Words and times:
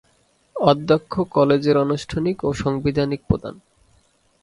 অধ্যক্ষ 0.55 1.13
কলেজের 1.31 1.75
আনুষ্ঠানিক 1.77 2.37
ও 2.43 2.49
সাংবিধানিক 2.53 3.21
প্রধান। 3.27 3.55